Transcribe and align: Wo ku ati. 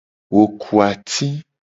Wo 0.33 0.43
ku 0.61 0.73
ati. 0.89 1.27